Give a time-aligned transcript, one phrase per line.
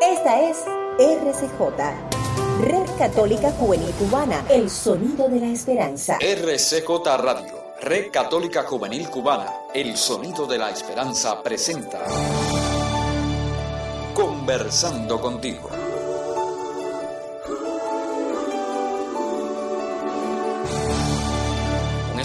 [0.00, 0.64] Esta es
[0.98, 2.12] RCJ
[2.60, 6.16] Red Católica Juvenil Cubana, el sonido de la esperanza.
[6.20, 6.88] RCJ
[7.18, 12.06] Radio, Red Católica Juvenil Cubana, el sonido de la esperanza presenta
[14.14, 15.81] Conversando contigo.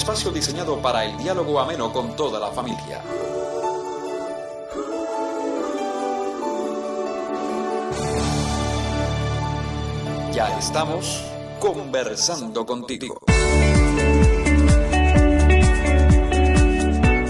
[0.07, 3.01] Espacio diseñado para el diálogo ameno con toda la familia.
[10.31, 11.21] Ya estamos
[11.59, 13.19] conversando contigo.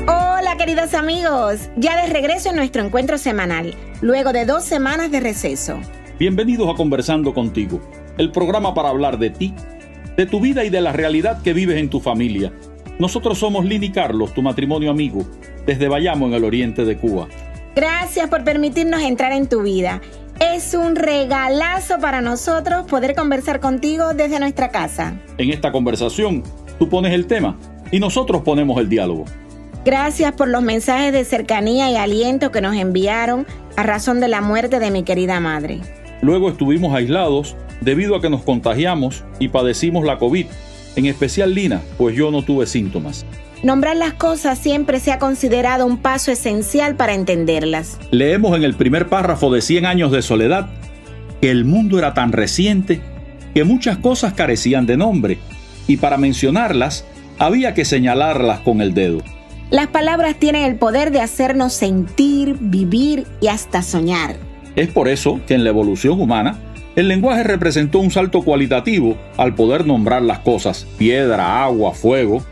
[0.08, 5.20] Hola queridos amigos, ya de regreso en nuestro encuentro semanal, luego de dos semanas de
[5.20, 5.80] receso.
[6.20, 7.82] Bienvenidos a Conversando contigo,
[8.20, 9.56] el programa para hablar de ti,
[10.16, 12.54] de tu vida y de la realidad que vives en tu familia.
[13.00, 15.26] Nosotros somos Lini Carlos, tu matrimonio amigo,
[15.66, 17.28] desde Bayamo en el oriente de Cuba.
[17.76, 20.02] Gracias por permitirnos entrar en tu vida
[20.40, 25.20] es un regalazo para nosotros poder conversar contigo desde nuestra casa.
[25.38, 26.44] En esta conversación,
[26.78, 27.58] tú pones el tema
[27.92, 29.26] y nosotros ponemos el diálogo.
[29.84, 34.42] Gracias por los mensajes de cercanía y aliento que nos enviaron a razón de la
[34.42, 35.80] muerte de mi querida madre.
[36.22, 40.48] Luego estuvimos aislados debido a que nos contagiamos y padecimos la COVID,
[40.98, 43.26] en especial Lina, pues yo no tuve síntomas.
[43.64, 48.00] Nombrar las cosas siempre se ha considerado un paso esencial para entenderlas.
[48.12, 50.70] Leemos en el primer párrafo de 100 años de soledad
[51.40, 53.02] que el mundo era tan reciente
[53.54, 55.38] que muchas cosas carecían de nombre
[55.88, 57.06] y para mencionarlas
[57.40, 59.22] había que señalarlas con el dedo.
[59.70, 64.38] Las palabras tienen el poder de hacernos sentir, vivir y hasta soñar.
[64.76, 66.58] Es por eso que en la evolución humana
[66.98, 72.44] el lenguaje representó un salto cualitativo al poder nombrar las cosas, piedra, agua, fuego,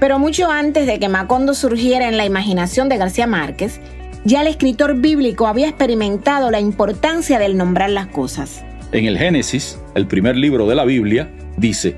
[0.00, 3.80] pero mucho antes de que Macondo surgiera en la imaginación de García Márquez,
[4.24, 8.64] ya el escritor bíblico había experimentado la importancia del nombrar las cosas.
[8.90, 11.94] En el Génesis, el primer libro de la Biblia, dice,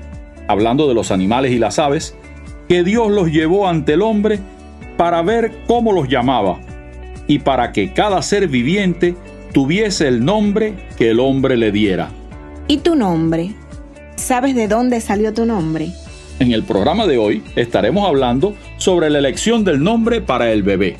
[0.47, 2.15] hablando de los animales y las aves,
[2.69, 4.39] que Dios los llevó ante el hombre
[4.95, 6.59] para ver cómo los llamaba
[7.25, 9.15] y para que cada ser viviente
[9.55, 12.09] tuviese el nombre que el hombre le diera.
[12.67, 13.55] ¿Y tu nombre?
[14.17, 15.93] ¿Sabes de dónde salió tu nombre?
[16.39, 20.97] En el programa de hoy estaremos hablando sobre la elección del nombre para el bebé.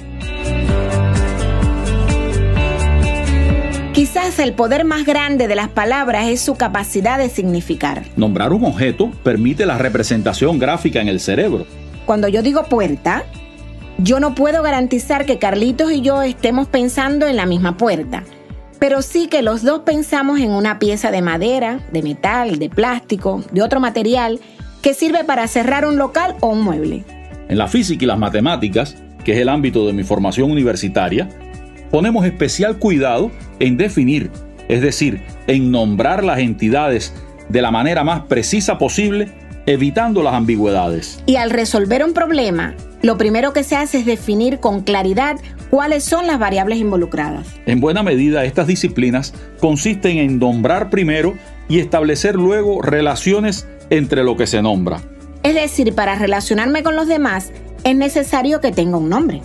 [3.91, 8.03] Quizás el poder más grande de las palabras es su capacidad de significar.
[8.15, 11.65] Nombrar un objeto permite la representación gráfica en el cerebro.
[12.05, 13.25] Cuando yo digo puerta,
[13.97, 18.23] yo no puedo garantizar que Carlitos y yo estemos pensando en la misma puerta,
[18.79, 23.43] pero sí que los dos pensamos en una pieza de madera, de metal, de plástico,
[23.51, 24.39] de otro material
[24.81, 27.03] que sirve para cerrar un local o un mueble.
[27.47, 31.29] En la física y las matemáticas, que es el ámbito de mi formación universitaria,
[31.91, 34.29] ponemos especial cuidado en definir,
[34.67, 37.13] es decir, en nombrar las entidades
[37.49, 39.31] de la manera más precisa posible,
[39.65, 41.23] evitando las ambigüedades.
[41.25, 45.37] Y al resolver un problema, lo primero que se hace es definir con claridad
[45.75, 47.47] cuáles son las variables involucradas.
[47.65, 51.33] En buena medida, estas disciplinas consisten en nombrar primero
[51.67, 55.01] y establecer luego relaciones entre lo que se nombra.
[55.43, 57.51] Es decir, para relacionarme con los demás
[57.83, 59.41] es necesario que tenga un nombre.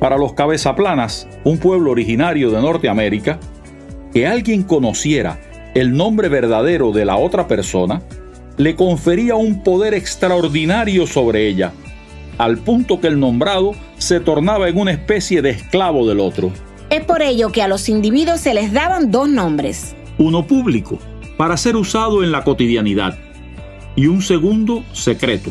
[0.00, 3.38] Para los cabezaplanas, un pueblo originario de Norteamérica,
[4.14, 5.38] que alguien conociera
[5.74, 8.00] el nombre verdadero de la otra persona,
[8.56, 11.74] le confería un poder extraordinario sobre ella,
[12.38, 16.52] al punto que el nombrado se tornaba en una especie de esclavo del otro.
[16.90, 19.94] Es por ello que a los individuos se les daban dos nombres.
[20.18, 20.98] Uno público,
[21.36, 23.18] para ser usado en la cotidianidad,
[23.96, 25.50] y un segundo secreto,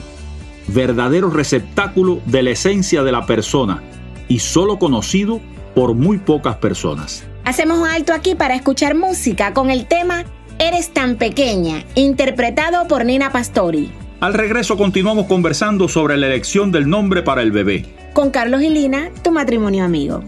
[0.68, 3.84] verdadero receptáculo de la esencia de la persona
[4.28, 5.42] y solo conocido
[5.76, 7.26] por muy pocas personas.
[7.44, 10.26] Hacemos un alto aquí para escuchar música con el tema
[10.58, 13.92] Eres tan pequeña, interpretado por Nina Pastori.
[14.22, 17.86] Al regreso continuamos conversando sobre la elección del nombre para el bebé.
[18.14, 20.24] Con Carlos y Lina, tu matrimonio amigo.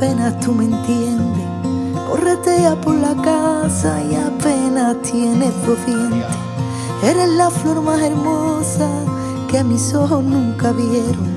[0.00, 1.44] apenas tú me entiendes.
[2.08, 6.24] Corretea por la casa y apenas tienes dos dientes.
[7.02, 8.88] Eres la flor más hermosa
[9.50, 11.28] que mis ojos nunca vieron.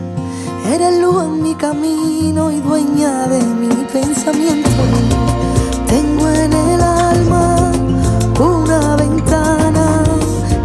[0.74, 4.69] Eres luz en mi camino y dueña de mi pensamiento.
[5.88, 7.69] Tengo en el alma
[8.39, 10.04] una ventana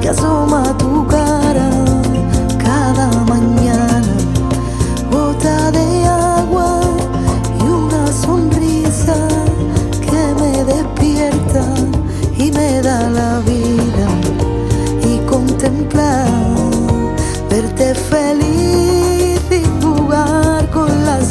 [0.01, 1.28] que asoma tu cara.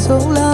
[0.08, 0.47] 走了。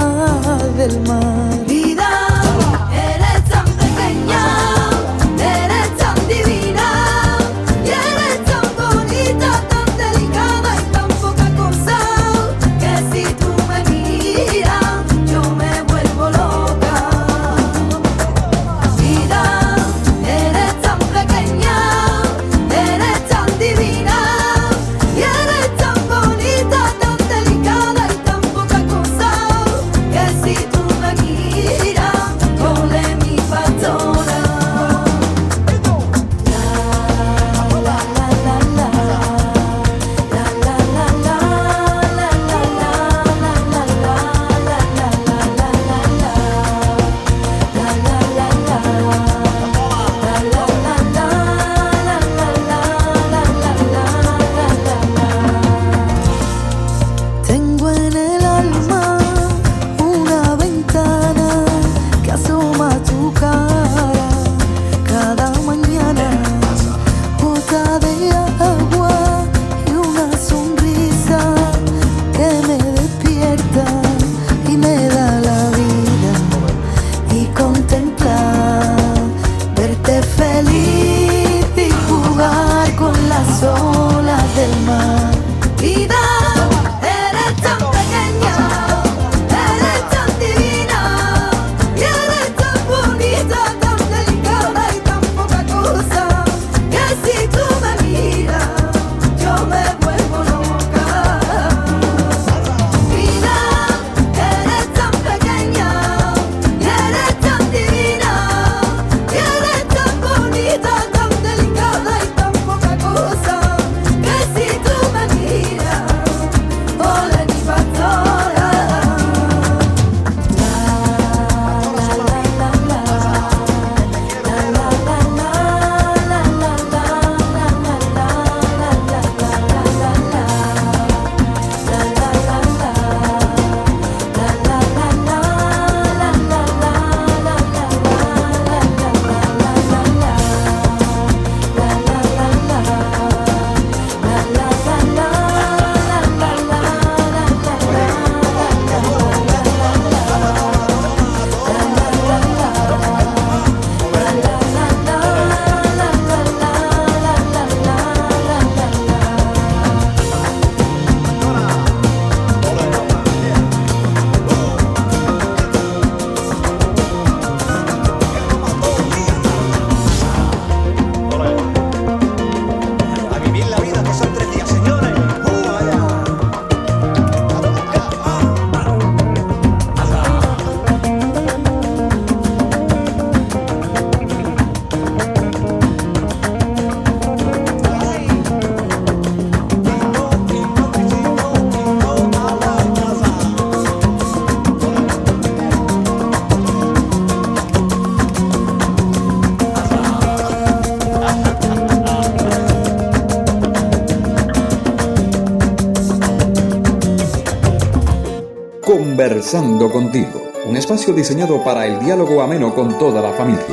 [209.54, 213.64] Conversando contigo, un espacio diseñado para el diálogo ameno con toda la familia.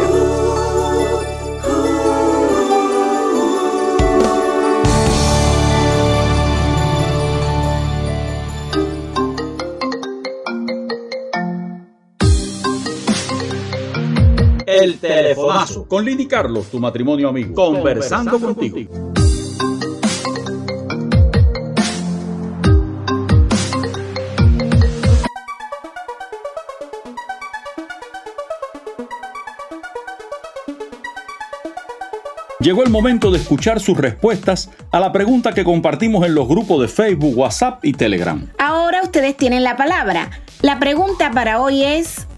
[14.67, 17.55] El telefonazo con Lini Carlos, tu matrimonio amigo.
[17.55, 19.10] Conversando, contigo.
[32.71, 36.81] Llegó el momento de escuchar sus respuestas a la pregunta que compartimos en los grupos
[36.81, 38.49] de Facebook, WhatsApp y Telegram.
[38.61, 40.31] Ahora ustedes tienen la palabra.
[40.61, 42.29] La pregunta para hoy es,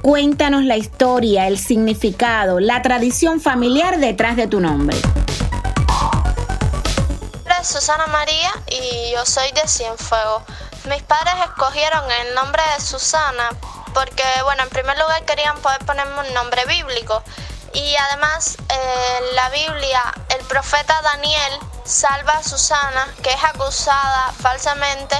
[0.00, 4.96] cuéntanos la historia, el significado, la tradición familiar detrás de tu nombre.
[7.44, 10.42] Hola, Susana María y yo soy de Cienfuegos.
[10.88, 13.50] Mis padres escogieron el nombre de Susana
[13.92, 17.22] porque, bueno, en primer lugar querían poder ponerme un nombre bíblico
[17.76, 21.52] y además eh, la Biblia el profeta Daniel
[21.84, 25.14] salva a Susana que es acusada falsamente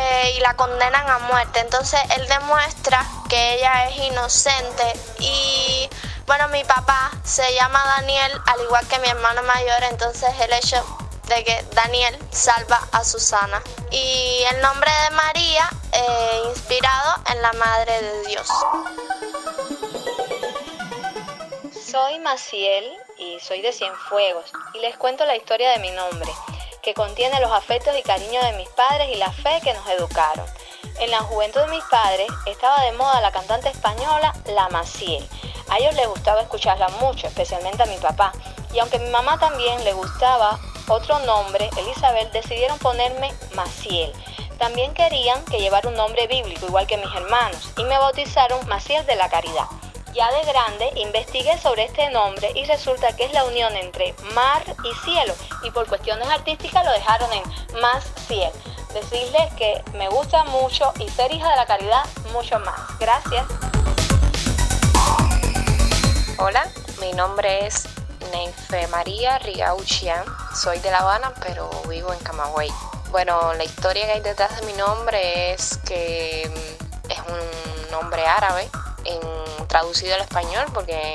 [0.00, 1.58] eh, y la condenan a muerte.
[1.60, 5.90] Entonces él demuestra que ella es inocente y
[6.26, 10.84] bueno, mi papá se llama Daniel al igual que mi hermano mayor, entonces el hecho
[11.28, 13.60] de que Daniel salva a Susana.
[13.90, 18.48] Y el nombre de María, eh, inspirado en la Madre de Dios.
[21.96, 22.84] Soy Maciel
[23.16, 26.30] y soy de Cienfuegos y les cuento la historia de mi nombre,
[26.82, 30.44] que contiene los afectos y cariños de mis padres y la fe que nos educaron.
[31.00, 35.26] En la juventud de mis padres estaba de moda la cantante española La Maciel.
[35.70, 38.30] A ellos les gustaba escucharla mucho, especialmente a mi papá.
[38.74, 44.12] Y aunque mi mamá también le gustaba otro nombre, Elizabeth, decidieron ponerme Maciel.
[44.58, 49.06] También querían que llevara un nombre bíblico, igual que mis hermanos, y me bautizaron Maciel
[49.06, 49.64] de la Caridad.
[50.16, 54.62] Ya de grande investigué sobre este nombre y resulta que es la unión entre mar
[54.82, 57.42] y cielo, y por cuestiones artísticas lo dejaron en
[57.82, 58.50] Maciel.
[58.94, 62.98] Decirles que me gusta mucho y ser hija de la caridad mucho más.
[62.98, 63.44] Gracias.
[66.38, 66.66] Hola,
[66.98, 67.84] mi nombre es
[68.32, 70.24] Neife María Rigauchian.
[70.54, 72.70] Soy de La Habana, pero vivo en Camagüey.
[73.10, 78.24] Bueno, la historia que hay detrás de mi nombre es que mm, es un nombre
[78.26, 78.66] árabe,
[79.06, 81.14] en, traducido al español, porque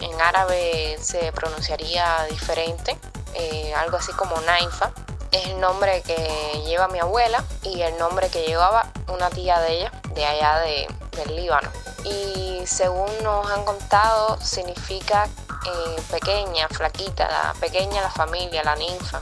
[0.00, 2.98] en, árabe se pronunciaría diferente,
[3.34, 4.90] eh, algo así como Naifa.
[5.30, 9.80] Es el nombre que lleva mi abuela y el nombre que llevaba una tía de
[9.80, 11.70] ella, de allá de, del Líbano.
[12.04, 15.28] Y según nos han contado, significa
[15.66, 19.20] eh, pequeña, flaquita, la pequeña la familia, la ninfa.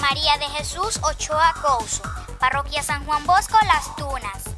[0.00, 2.02] María de Jesús Ochoa Couso,
[2.38, 4.55] Parroquia San Juan Bosco, Las Tunas.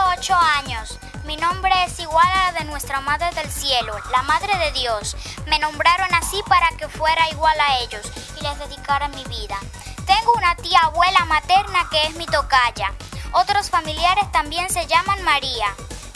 [0.00, 0.98] Tengo ocho años.
[1.24, 5.14] Mi nombre es igual a la de nuestra Madre del Cielo, la Madre de Dios.
[5.46, 9.58] Me nombraron así para que fuera igual a ellos y les dedicara mi vida.
[10.06, 12.94] Tengo una tía abuela materna que es mi tocaya.
[13.32, 15.66] Otros familiares también se llaman María.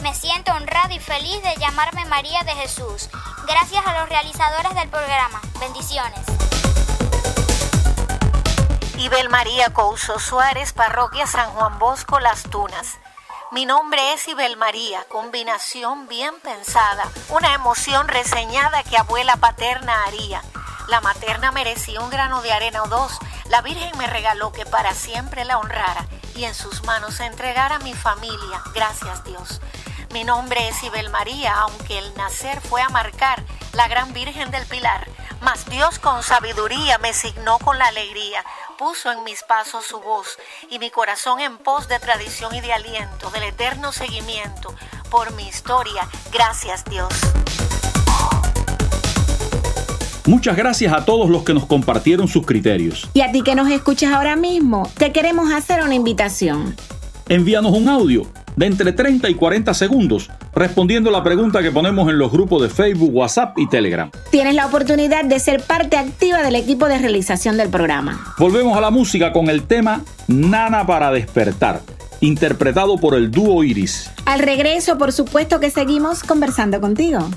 [0.03, 3.11] Me siento honrado y feliz de llamarme María de Jesús.
[3.47, 5.43] Gracias a los realizadores del programa.
[5.61, 6.21] Bendiciones.
[8.97, 12.99] Ibel María Couso Suárez, Parroquia San Juan Bosco, Las Tunas.
[13.55, 20.43] Mi nombre es Ibel María, combinación bien pensada, una emoción reseñada que abuela paterna haría.
[20.89, 23.17] La materna merecía un grano de arena o dos.
[23.51, 27.95] La Virgen me regaló que para siempre la honrara y en sus manos entregara mi
[27.95, 28.61] familia.
[28.75, 29.61] Gracias Dios.
[30.13, 34.67] Mi nombre es Ibel María, aunque el nacer fue a marcar la gran Virgen del
[34.67, 35.07] Pilar.
[35.41, 38.45] Mas Dios con sabiduría me signó con la alegría,
[38.77, 40.39] puso en mis pasos su voz
[40.71, 44.75] y mi corazón en pos de tradición y de aliento, del eterno seguimiento.
[45.11, 47.13] Por mi historia, gracias Dios.
[50.27, 53.09] Muchas gracias a todos los que nos compartieron sus criterios.
[53.13, 56.75] Y a ti que nos escuchas ahora mismo, te queremos hacer una invitación.
[57.29, 62.19] Envíanos un audio de entre 30 y 40 segundos respondiendo la pregunta que ponemos en
[62.19, 64.11] los grupos de Facebook, WhatsApp y Telegram.
[64.31, 68.35] Tienes la oportunidad de ser parte activa del equipo de realización del programa.
[68.39, 71.83] Volvemos a la música con el tema Nana para despertar,
[72.21, 74.11] interpretado por el dúo Iris.
[74.27, 77.29] Al regreso, por supuesto que seguimos conversando contigo.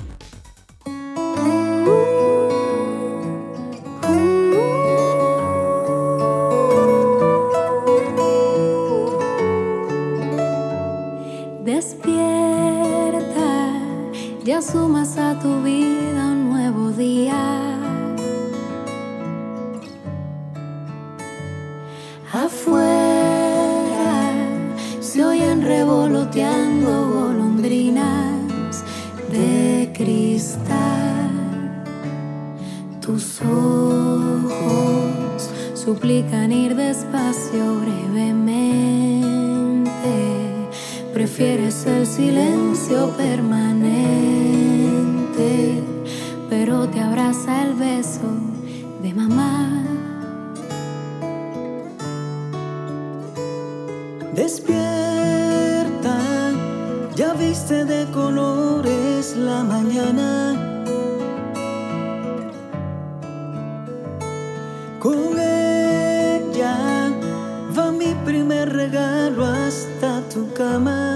[59.88, 60.54] Mañana.
[65.00, 66.76] Con ella
[67.76, 71.07] va mi primer regalo hasta tu cama.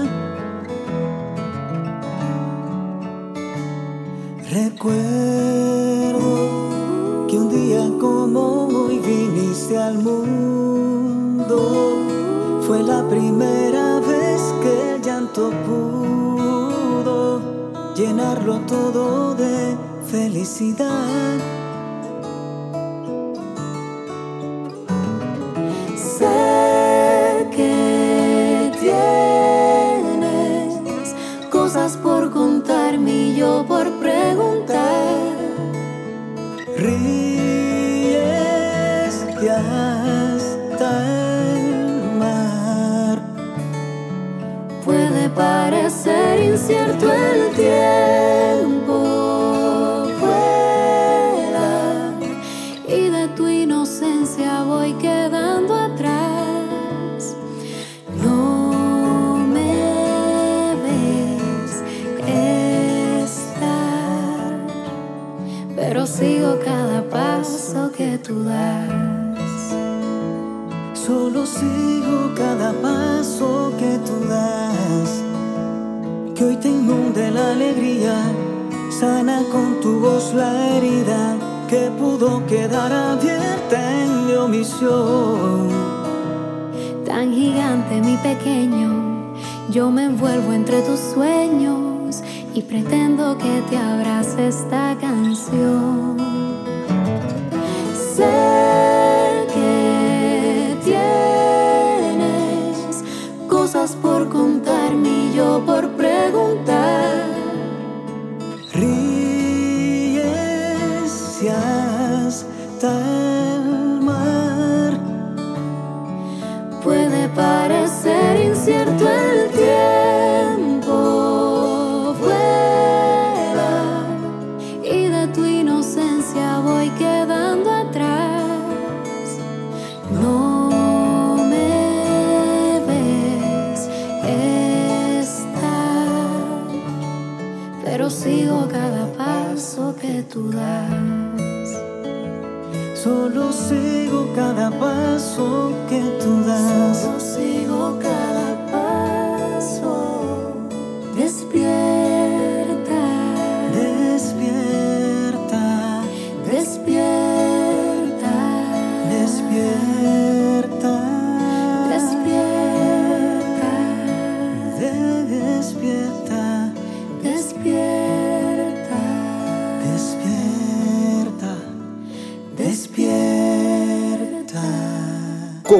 [18.43, 19.77] Llenarlo todo de
[20.11, 21.39] felicidad.
[25.95, 30.23] Sé que tienes
[31.49, 34.81] cosas por contarme y yo por preguntar.
[36.77, 38.23] Ríes
[39.41, 40.89] y hasta
[41.55, 43.19] el mar.
[44.83, 48.02] Puede parecer incierto el tiempo.
[70.93, 75.21] Solo sigo cada paso que tú das.
[76.33, 78.15] Que hoy te inunde la alegría,
[78.89, 81.35] sana con tu voz la herida
[81.67, 85.67] que pudo quedar abierta en mi omisión.
[87.05, 89.33] Tan gigante mi pequeño,
[89.69, 96.22] yo me envuelvo entre tus sueños y pretendo que te abrace esta canción.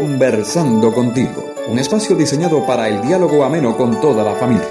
[0.04, 4.68] Conversando contigo, un espacio diseñado para el diálogo ameno con toda la familia.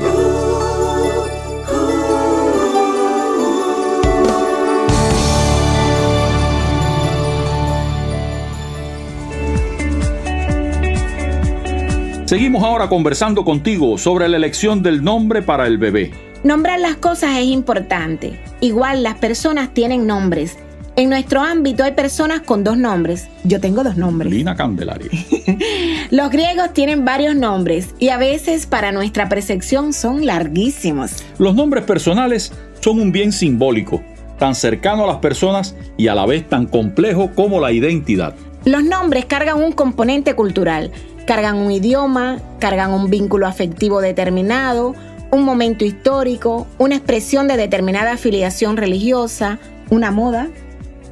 [12.26, 16.10] Seguimos ahora conversando contigo sobre la elección del nombre para el bebé.
[16.44, 18.38] Nombrar las cosas es importante.
[18.60, 20.58] Igual las personas tienen nombres.
[20.94, 23.28] En nuestro ámbito hay personas con dos nombres.
[23.44, 24.31] Yo tengo dos nombres.
[24.31, 25.11] Lina Candelaria.
[26.11, 31.24] Los griegos tienen varios nombres y a veces para nuestra percepción son larguísimos.
[31.38, 34.02] Los nombres personales son un bien simbólico,
[34.38, 38.35] tan cercano a las personas y a la vez tan complejo como la identidad.
[38.66, 40.90] Los nombres cargan un componente cultural,
[41.26, 44.94] cargan un idioma, cargan un vínculo afectivo determinado,
[45.31, 50.48] un momento histórico, una expresión de determinada afiliación religiosa, una moda.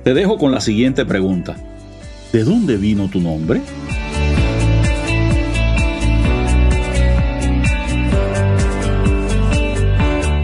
[0.05, 1.57] Te dejo con la siguiente pregunta.
[2.33, 3.61] ¿De dónde vino tu nombre?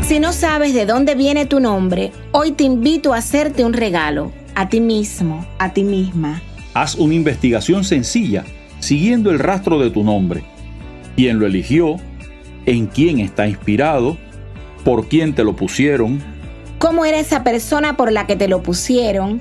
[0.03, 4.31] Si no sabes de dónde viene tu nombre, hoy te invito a hacerte un regalo,
[4.55, 6.43] a ti mismo, a ti misma.
[6.75, 8.45] Haz una investigación sencilla,
[8.79, 10.45] siguiendo el rastro de tu nombre.
[11.17, 11.97] ¿Quién lo eligió?
[12.67, 14.19] ¿En quién está inspirado?
[14.85, 16.36] ¿Por quién te lo pusieron?
[16.79, 19.41] ¿Cómo era esa persona por la que te lo pusieron?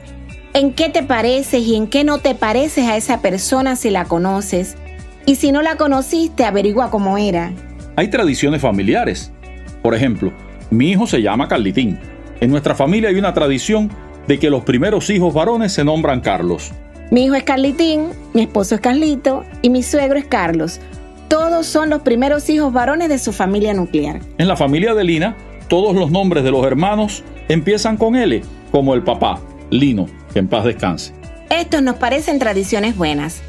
[0.54, 4.06] ¿En qué te pareces y en qué no te pareces a esa persona si la
[4.06, 4.78] conoces?
[5.26, 7.52] Y si no la conociste, averigua cómo era.
[7.98, 9.34] Hay tradiciones familiares.
[9.82, 10.32] Por ejemplo,
[10.70, 12.00] mi hijo se llama Carlitín.
[12.40, 13.92] En nuestra familia hay una tradición
[14.28, 16.72] de que los primeros hijos varones se nombran Carlos.
[17.12, 20.80] Mi hijo es Carlitín, mi esposo es Carlito y mi suegro es Carlos.
[21.28, 24.22] Todos son los primeros hijos varones de su familia nuclear.
[24.38, 25.36] En la familia de Lina,
[25.68, 30.48] todos los nombres de los hermanos empiezan con L, como el papá, Lino, que en
[30.48, 31.14] paz descanse.
[31.50, 33.42] Estos nos parecen tradiciones buenas.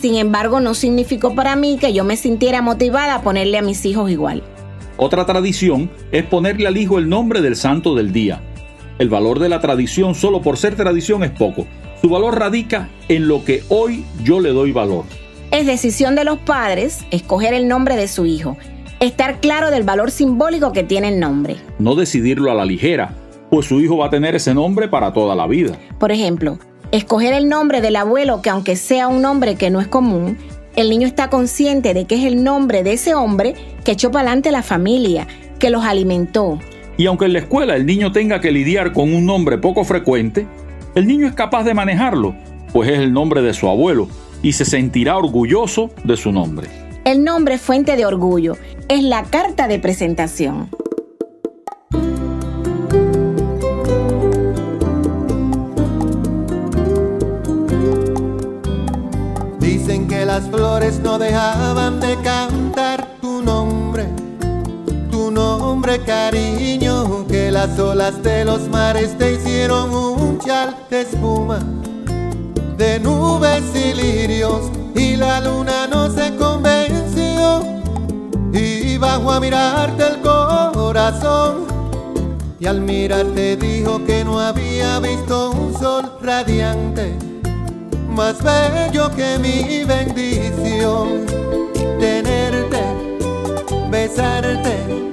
[0.00, 3.84] Sin embargo, no significó para mí que yo me sintiera motivada a ponerle a mis
[3.84, 4.42] hijos igual.
[4.96, 8.40] Otra tradición es ponerle al hijo el nombre del santo del día.
[8.98, 11.66] El valor de la tradición solo por ser tradición es poco.
[12.00, 15.04] Su valor radica en lo que hoy yo le doy valor.
[15.50, 18.56] Es decisión de los padres escoger el nombre de su hijo,
[19.06, 21.56] estar claro del valor simbólico que tiene el nombre.
[21.80, 23.14] No decidirlo a la ligera,
[23.50, 25.76] pues su hijo va a tener ese nombre para toda la vida.
[25.98, 26.58] Por ejemplo,
[26.92, 30.38] escoger el nombre del abuelo que aunque sea un nombre que no es común,
[30.76, 34.28] el niño está consciente de que es el nombre de ese hombre que echó para
[34.28, 35.26] adelante la familia,
[35.58, 36.60] que los alimentó.
[36.96, 40.46] Y aunque en la escuela el niño tenga que lidiar con un nombre poco frecuente,
[40.94, 42.36] el niño es capaz de manejarlo,
[42.72, 44.06] pues es el nombre de su abuelo
[44.42, 46.81] y se sentirá orgulloso de su nombre.
[47.12, 48.56] El nombre fuente de orgullo,
[48.88, 50.70] es la carta de presentación.
[59.60, 64.06] Dicen que las flores no dejaban de cantar tu nombre,
[65.10, 71.58] tu nombre cariño, que las olas de los mares te hicieron un chal de espuma,
[72.78, 76.71] de nubes y lirios, y la luna no se convenció,
[79.02, 81.66] y bajó a mirarte el corazón,
[82.60, 87.32] y al mirarte dijo que no había visto un sol radiante
[88.08, 91.26] más bello que mi bendición.
[91.98, 92.82] Tenerte,
[93.90, 95.10] besarte,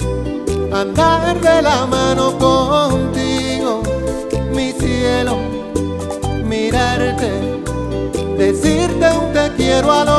[0.73, 3.82] andar de la mano contigo,
[4.54, 5.38] mi cielo,
[6.45, 7.32] mirarte,
[8.38, 10.18] decirte un te quiero al oído,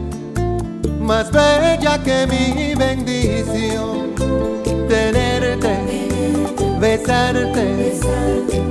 [1.11, 4.15] más bella que mi bendición.
[4.87, 5.73] Tenerte,
[6.79, 7.99] besarte,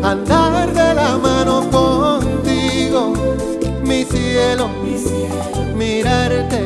[0.03, 3.12] andar de la mano contigo,
[3.85, 4.70] mi cielo,
[5.76, 6.61] mirarte,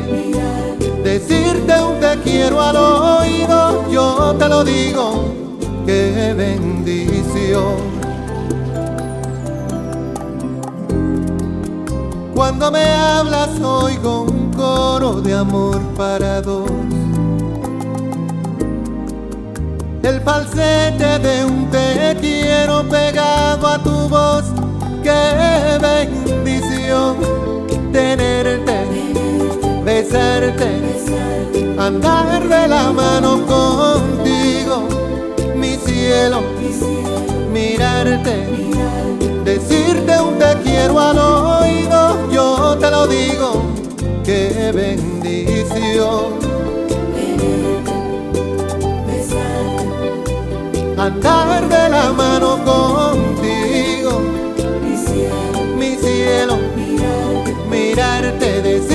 [1.03, 5.25] decirte un te quiero al oído, yo te lo digo,
[5.85, 7.75] qué bendición.
[12.33, 16.69] Cuando me hablas oigo coro de amor para dos.
[20.03, 24.45] El falsete de un te quiero pegado a tu voz.
[25.03, 27.17] Qué bendición
[27.91, 28.77] tenerte,
[29.83, 30.69] besarte,
[31.77, 34.87] andar de la mano contigo,
[35.55, 36.41] mi cielo,
[37.53, 38.35] mirarte,
[39.43, 43.74] decirte un te quiero al oído, yo te lo digo,
[44.25, 46.33] qué bendición.
[50.97, 54.21] Andar de la mano contigo,
[55.77, 56.57] mi cielo,
[57.69, 58.94] mirarte, decirte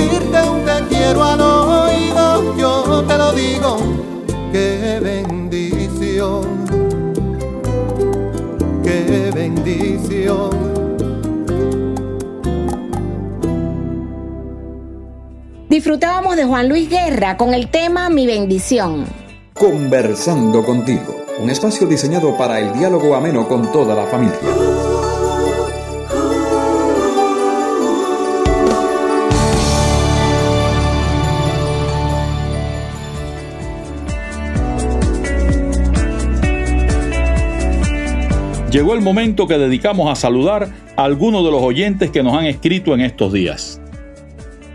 [15.91, 19.03] Disfrutábamos de Juan Luis Guerra con el tema Mi bendición.
[19.53, 24.39] Conversando contigo, un espacio diseñado para el diálogo ameno con toda la familia.
[38.71, 42.45] Llegó el momento que dedicamos a saludar a algunos de los oyentes que nos han
[42.45, 43.80] escrito en estos días.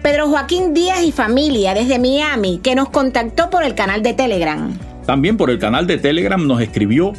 [0.06, 4.78] Pedro Joaquín Díaz y familia desde Miami, que nos contactó por el canal de Telegram.
[5.04, 7.12] También por el canal de Telegram nos escribió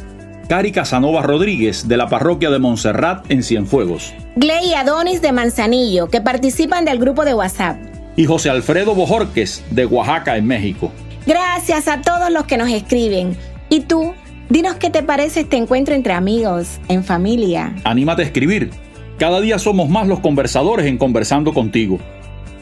[0.48, 4.14] Cari Casanova Rodríguez de la parroquia de Montserrat en Cienfuegos.
[4.36, 7.76] Gley Adonis de Manzanillo, que participan del grupo de WhatsApp.
[8.16, 10.90] Y José Alfredo Bojorques de Oaxaca en México.
[11.26, 13.36] Gracias a todos los que nos escriben.
[13.68, 14.14] ¿Y tú?
[14.48, 17.76] Dinos qué te parece este encuentro entre amigos, en familia.
[17.84, 18.70] Anímate a escribir.
[19.18, 21.98] Cada día somos más los conversadores en Conversando contigo.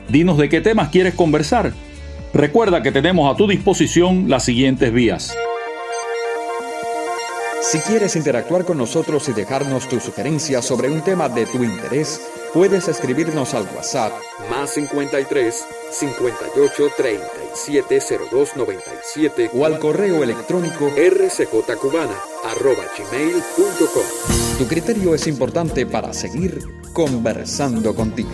[0.08, 1.72] Dinos de qué temas quieres conversar.
[2.32, 5.34] Recuerda que tenemos a tu disposición las siguientes vías.
[7.62, 12.20] Si quieres interactuar con nosotros y dejarnos tu sugerencia sobre un tema de tu interés,
[12.56, 14.12] Puedes escribirnos al WhatsApp
[14.50, 22.16] más 53 58 37 02 97 o al correo electrónico rcjcubana
[22.46, 24.04] arroba gmail.com.
[24.56, 26.62] Tu criterio es importante para seguir
[26.94, 28.30] conversando contigo.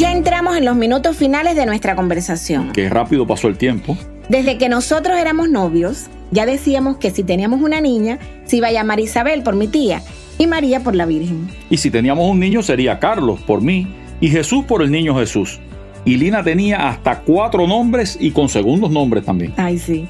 [0.00, 2.72] Ya entramos en los minutos finales de nuestra conversación.
[2.72, 3.98] Qué rápido pasó el tiempo.
[4.30, 8.72] Desde que nosotros éramos novios, ya decíamos que si teníamos una niña, se iba a
[8.72, 10.00] llamar Isabel por mi tía
[10.38, 11.50] y María por la Virgen.
[11.68, 13.88] Y si teníamos un niño sería Carlos por mí
[14.22, 15.60] y Jesús por el niño Jesús.
[16.06, 19.52] Y Lina tenía hasta cuatro nombres y con segundos nombres también.
[19.58, 20.08] Ay, sí.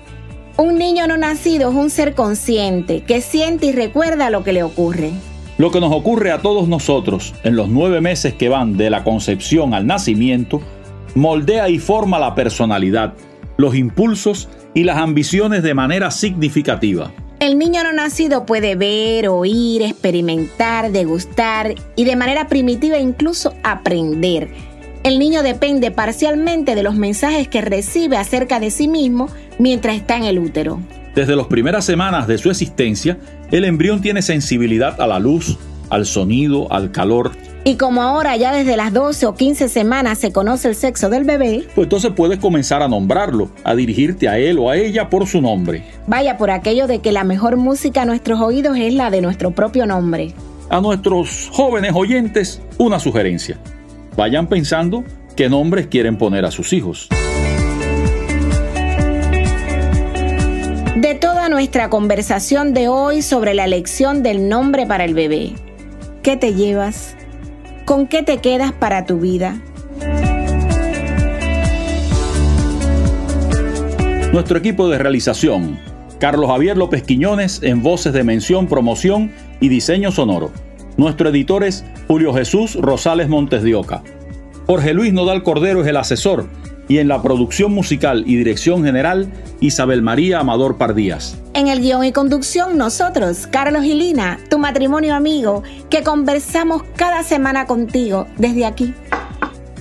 [0.56, 4.62] Un niño no nacido es un ser consciente que siente y recuerda lo que le
[4.62, 5.10] ocurre.
[5.60, 9.04] Lo que nos ocurre a todos nosotros en los nueve meses que van de la
[9.04, 10.62] concepción al nacimiento,
[11.14, 13.12] moldea y forma la personalidad,
[13.58, 17.12] los impulsos y las ambiciones de manera significativa.
[17.40, 24.48] El niño no nacido puede ver, oír, experimentar, degustar y de manera primitiva incluso aprender.
[25.02, 30.16] El niño depende parcialmente de los mensajes que recibe acerca de sí mismo mientras está
[30.16, 30.80] en el útero.
[31.14, 33.18] Desde las primeras semanas de su existencia,
[33.50, 35.58] el embrión tiene sensibilidad a la luz,
[35.90, 37.32] al sonido, al calor.
[37.64, 41.24] Y como ahora ya desde las 12 o 15 semanas se conoce el sexo del
[41.24, 45.26] bebé, pues entonces puedes comenzar a nombrarlo, a dirigirte a él o a ella por
[45.26, 45.84] su nombre.
[46.06, 49.50] Vaya por aquello de que la mejor música a nuestros oídos es la de nuestro
[49.50, 50.32] propio nombre.
[50.70, 53.58] A nuestros jóvenes oyentes, una sugerencia.
[54.16, 55.04] Vayan pensando
[55.36, 57.08] qué nombres quieren poner a sus hijos.
[61.50, 65.54] Nuestra conversación de hoy sobre la elección del nombre para el bebé,
[66.22, 67.16] ¿qué te llevas?
[67.84, 69.60] ¿Con qué te quedas para tu vida?
[74.32, 75.76] Nuestro equipo de realización,
[76.20, 80.52] Carlos Javier López Quiñones en voces de mención, promoción y diseño sonoro.
[80.96, 84.04] Nuestro editor es Julio Jesús Rosales Montes de Oca.
[84.68, 86.48] Jorge Luis Nodal Cordero es el asesor
[86.90, 91.38] y en la producción musical y dirección general Isabel María Amador Pardías.
[91.54, 97.22] En el guion y conducción nosotros, Carlos y Lina, tu matrimonio amigo, que conversamos cada
[97.22, 98.92] semana contigo desde aquí,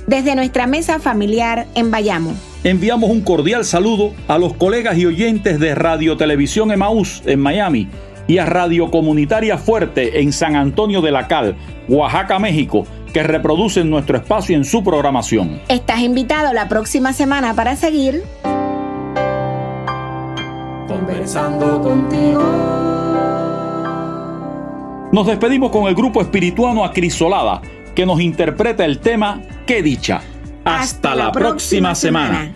[0.05, 2.35] desde nuestra mesa familiar en Bayamo.
[2.63, 7.87] Enviamos un cordial saludo a los colegas y oyentes de Radio Televisión Emaús en Miami
[8.27, 11.55] y a Radio Comunitaria Fuerte en San Antonio de la Cal,
[11.87, 15.61] Oaxaca, México, que reproducen nuestro espacio en su programación.
[15.67, 18.23] Estás invitado la próxima semana para seguir
[20.87, 22.41] conversando contigo.
[25.11, 27.61] Nos despedimos con el grupo espirituano Acrisolada,
[27.95, 30.21] que nos interpreta el tema Qué dicha.
[30.65, 32.53] Hasta, la, próxima, semana.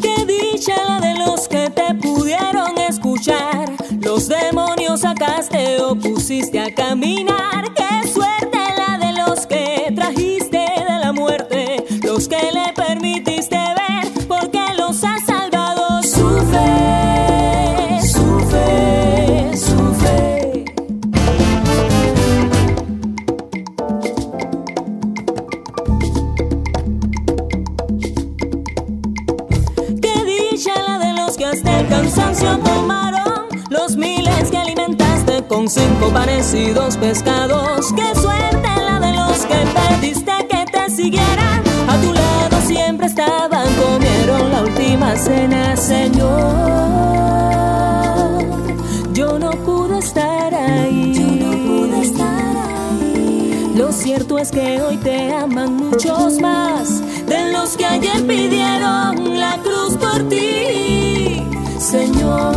[0.00, 3.70] Qué dicha la de los que te pudieron escuchar.
[4.02, 7.72] Los demonios sacaste o pusiste a caminar.
[7.74, 8.08] Qué
[32.38, 33.48] tomaron.
[33.70, 37.92] Los miles que alimentaste con cinco parecidos pescados.
[37.94, 41.62] Qué suerte la de los que pediste que te siguieran.
[41.88, 46.30] A tu lado siempre estaban, comieron la última cena, Señor.
[49.12, 51.12] Yo no pude estar ahí.
[51.14, 53.72] Yo no pude estar ahí.
[53.74, 59.56] Lo cierto es que hoy te aman muchos más de los que ayer pidieron la
[59.62, 61.29] cruz por ti,
[61.90, 62.54] Señor.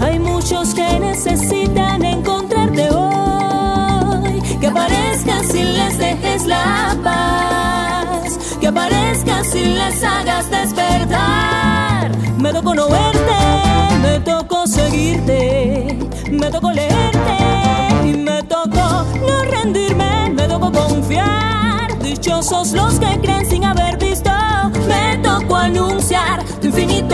[0.00, 9.54] Hay muchos que necesitan encontrarte hoy, que aparezcas y les dejes la paz, que aparezcas
[9.54, 12.16] y les hagas despertar.
[12.38, 15.98] Me tocó no verte, me tocó seguirte,
[16.30, 21.98] me tocó leerte y me tocó no rendirme, me tocó confiar.
[22.02, 23.93] Dichosos los que creen sin haber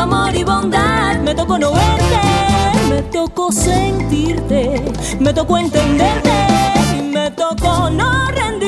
[0.01, 1.19] amor y bondad.
[1.21, 2.21] Me tocó no verte,
[2.89, 4.83] me tocó sentirte,
[5.19, 6.31] me tocó entenderte
[7.11, 8.60] me tocó no rendirme,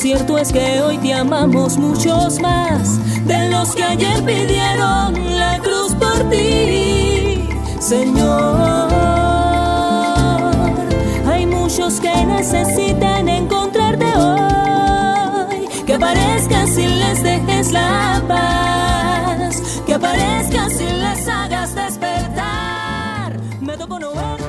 [0.00, 5.92] cierto es que hoy te amamos muchos más de los que ayer pidieron la cruz
[5.94, 7.46] por ti,
[7.78, 8.88] Señor.
[11.30, 20.80] Hay muchos que necesitan encontrarte hoy, que aparezcas y les dejes la paz, que aparezcas
[20.80, 23.38] y les hagas despertar.
[23.60, 24.39] Me tocó no ver.